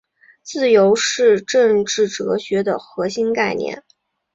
[0.41, 3.83] 自由是政治哲学的核心概念。